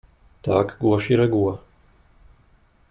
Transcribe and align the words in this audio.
"Tak 0.41 0.77
głosi 0.79 1.15
reguła." 1.17 1.57